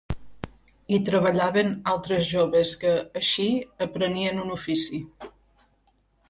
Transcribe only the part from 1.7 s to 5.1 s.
altres joves que, així, aprenien un ofici.